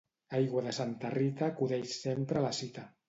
Aigua 0.37 0.63
de 0.67 0.71
Santa 0.77 1.11
Rita 1.15 1.49
acudeix 1.49 1.93
sempre 2.07 2.41
a 2.41 2.45
la 2.47 2.55
cita. 2.63 2.89